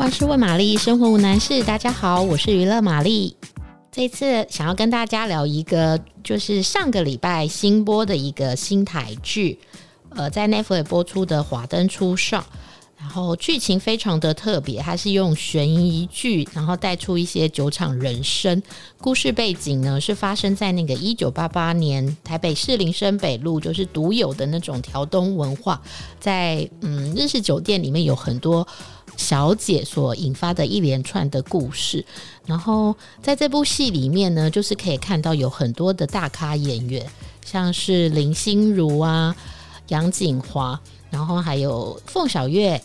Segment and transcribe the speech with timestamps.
[0.00, 1.62] 万事问玛丽，生活无难事。
[1.62, 3.36] 大家好，我是娱乐玛丽。
[3.92, 9.58] 这次想要跟大家聊一个，就是上个礼拜新播的一个新台剧，
[10.08, 12.40] 呃，在 Netflix 播出的《华灯初上》。
[12.96, 18.62] 然后剧情非常的特别，它是用悬疑剧，然后带出一些酒厂人生。
[19.00, 25.80] 故事背景呢是发生在那个一九八八年，台北市林森北路，就是独有的那种条东文化，
[26.18, 28.68] 在嗯日式酒店里面有很多
[29.20, 32.04] 小姐所引发的一连串的故事。
[32.46, 37.06] 然后在这部戏里面呢，就是可以看到有很多的大咖演员，
[37.44, 39.36] 像是林心如啊、
[39.88, 42.82] 杨谨华，然后还有凤小岳。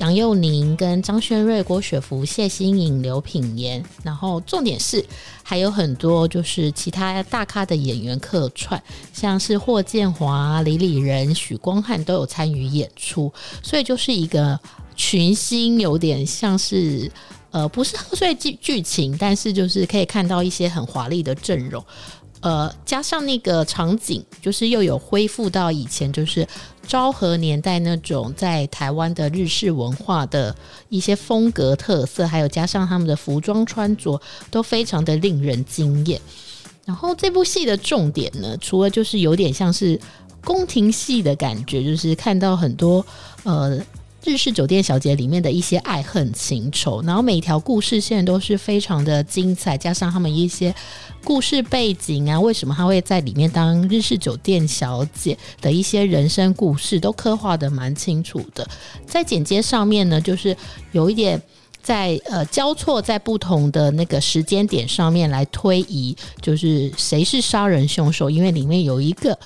[0.00, 5.02] 杨佑宁、跟张轩睿、郭雪芙、谢欣颖、刘品言，然后重点是
[5.42, 8.80] 还有很多就是其他大咖的演员客串，
[9.14, 14.60] 像是霍建华、李李仁、许光汉都有参与演出，所以就是一个
[14.98, 17.10] 群星，有点像是
[17.52, 21.82] 呃不是贺岁剧剧情，但是就是可以看到一些很华丽的阵容。
[22.40, 26.46] 呃，加上那个场景，就是又有恢复到以前，就是
[26.86, 30.54] 昭和年代那种在台湾的日式文化的
[30.88, 36.20] 一些风格特色，还有加上他们的服装穿着，都非常的令人惊艳。
[36.84, 40.00] 然后这部戏的重点呢，除了就是有点像是
[40.44, 43.04] 宫廷戏的感觉，就是看到很多
[43.44, 43.80] 呃。
[44.24, 50.74] 日式酒店小姐里面的一些爱恨情仇，然后每一条故事线都是非常的精彩，加上他们一些
[51.22, 58.68] 故事背景啊，为什么他会在里面当日式酒店小姐的一些人生故事，都刻画得蛮清楚的。
[59.06, 60.54] 在剪接上面呢，就是
[60.90, 61.40] 有一点
[61.80, 69.38] 在呃交错在不同的那个时间点上面来推移，就是谁是杀人凶手，因为里面有一个。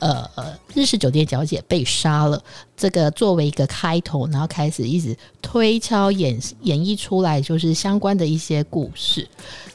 [0.00, 2.42] 呃呃，日式酒店小姐被杀了，
[2.76, 9.28] 这个作为一个开头，然后开始一直推敲演演绎出来，就是相关的一些故事。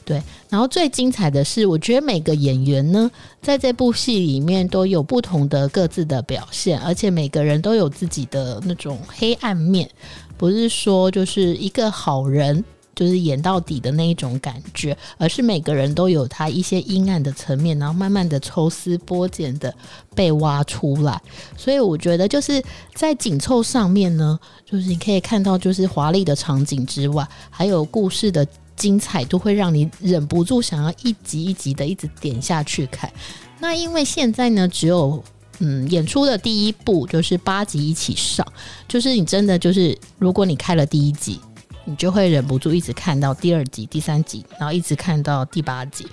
[0.04, 3.10] 对，然后最精彩的是，我觉得每个演员呢，
[3.40, 9.88] 在这部戏里面都有不同的各自的表现，而且每个人都有自己的那种黑暗面，
[10.36, 12.64] 不是说就是一个好人。
[12.96, 19.72] 就是演到底的那一种感觉，而是每个人都有他一些阴暗的层面，然后慢慢的抽丝剥茧的
[20.14, 21.20] 被挖出来。
[21.58, 22.60] 所以我觉得就是
[22.94, 33.12] 在紧凑上面呢，就是你可以看到，就是华丽的场景之外，还有故事的精彩度，会让你忍不住想要一集一集的一直点下去看。
[33.60, 35.22] 那因为现在呢，只有
[35.58, 38.46] 嗯演出的第一部就是八集一起上，
[38.88, 41.38] 就是你真的就是如果你开了第一集。
[41.86, 46.06] 你就会忍不住一直看到第二集、第三集，然后一直看到第八集。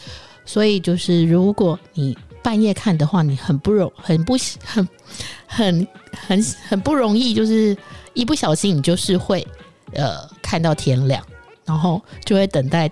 [0.45, 4.87] 所以就是，如果你半夜看的话，你很不容、很不、很、
[5.47, 7.75] 很、很、很不容易，就是
[8.13, 9.45] 一不小心，你就是会
[9.93, 11.25] 呃看到天亮，
[11.65, 12.89] 然后就会等待。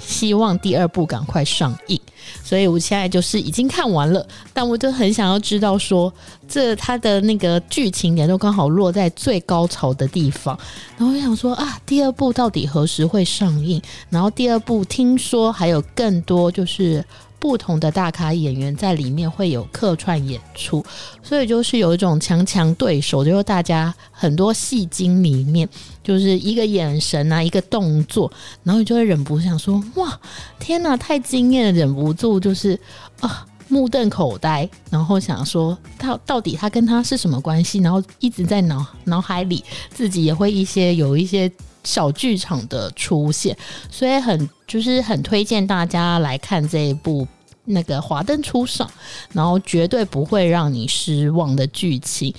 [0.00, 2.00] 希望第二部赶快上映，
[2.42, 6.12] 所以我现在就是已经看完了，但我就很想要知道说，
[6.48, 10.58] 这它的那个剧情点都刚好落在最高潮的地方，
[10.96, 13.80] 然后我想说啊，第二部到底何时会上映？
[14.10, 17.04] 然后第二部听说还有更多就是。
[17.42, 20.82] 不同的大咖演员在里面会有客串演出，
[21.24, 25.68] 所以就是有一种强强对手，就是大家很多戏精里面，
[26.04, 28.32] 就是一个眼神啊，一个动作，
[28.62, 30.16] 然后你就会忍不住想说：哇，
[30.60, 31.72] 天哪，太惊艳了！
[31.72, 32.78] 忍不住就是
[33.18, 37.80] 啊，目瞪口呆，然后想说到到底他跟他是什么关系？
[37.80, 41.50] 然后一直在脑脑海里自己也会一些有一些。
[41.84, 43.56] 小剧场的出现，
[43.90, 47.26] 所以很就是很推荐大家来看这一部
[47.64, 48.86] 那个《华灯初上》，
[49.32, 52.34] 然后绝对不会让你失望的剧情。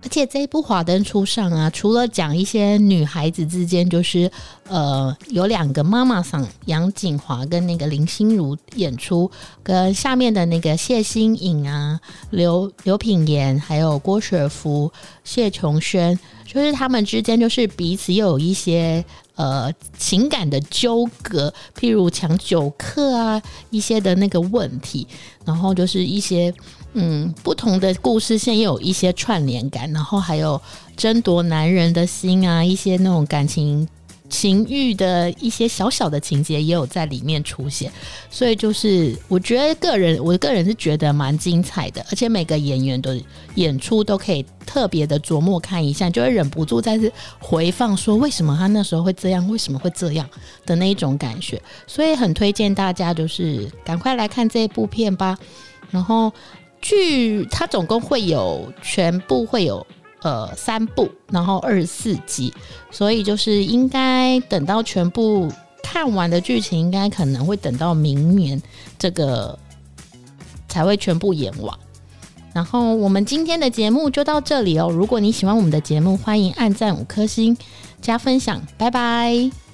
[0.00, 4.30] 而且这一部《华灯初上》啊，除了讲一些女孩子之间，就是
[4.68, 9.28] 呃有两个妈妈桑杨谨华跟那个林心如演出，
[9.62, 12.00] 跟下面的那个谢欣颖啊、
[12.30, 14.92] 刘刘品言，还有郭雪芙、
[15.24, 16.18] 谢琼轩。
[16.46, 19.04] 就是他们之间就是彼此又有一些
[19.38, 23.40] 呃情感的纠葛，譬如抢酒客啊
[23.70, 25.06] 一些的那个问题，
[25.46, 26.52] 然后就是一些
[26.92, 30.60] 嗯不同的故事线又有一些串联感，然后还有
[30.96, 33.88] 争夺男人的心啊一些那种感情。
[34.28, 37.90] 情欲的一些小小的情节也有在里面出现，
[38.30, 43.18] 所以就是我觉得个人，我个人是觉得蛮精彩的，而且每个演员的
[43.54, 50.28] 演出都可以特别的琢磨看一下，就会忍不住再次回放说为什么他那时候会这样，为什么会这样
[50.66, 55.38] 的那一种感觉，所以很推荐大家就是赶快来看这部片吧。
[55.90, 56.30] 然后
[56.82, 59.84] 剧它总共会有全部会有
[60.22, 62.52] 呃三部，然后二十四集，
[62.90, 65.50] 所以就是应该等到全部
[65.82, 68.60] 看完的剧情，应该可能会等到明年
[68.98, 69.58] 这个
[70.68, 71.78] 才会全部演完。
[72.54, 74.88] 然后我们今天的节目就到这里哦。
[74.90, 77.56] 如果你喜欢我们的节目，欢迎按赞五颗星
[78.00, 79.67] 加分享，拜拜。